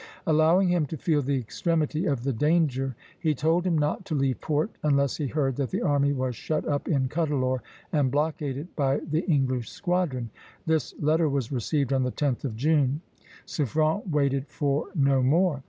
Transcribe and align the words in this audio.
Allowing 0.25 0.69
him 0.69 0.87
to 0.87 0.97
feel 0.97 1.21
the 1.21 1.37
extremity 1.37 2.07
of 2.07 2.23
the 2.23 2.33
danger, 2.33 2.95
he 3.19 3.35
told 3.35 3.67
him 3.67 3.77
not 3.77 4.03
to 4.05 4.15
leave 4.15 4.41
port 4.41 4.71
unless 4.81 5.17
he 5.17 5.27
heard 5.27 5.57
that 5.57 5.69
the 5.69 5.83
army 5.83 6.11
was 6.11 6.35
shut 6.35 6.67
up 6.67 6.87
in 6.87 7.07
Cuddalore, 7.07 7.61
and 7.93 8.09
blockaded 8.09 8.75
by 8.75 8.97
the 9.01 9.23
English 9.29 9.69
squadron. 9.69 10.31
This 10.65 10.95
letter 10.99 11.29
was 11.29 11.51
received 11.51 11.93
on 11.93 12.01
the 12.01 12.11
10th 12.11 12.45
of 12.45 12.55
June. 12.55 13.01
Suffren 13.45 14.01
waited 14.09 14.47
for 14.47 14.87
no 14.95 15.21
more. 15.21 15.59